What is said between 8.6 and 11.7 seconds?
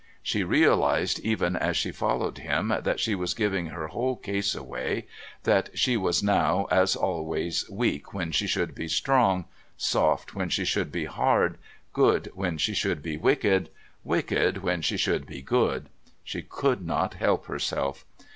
be strong, soft when she should be hard,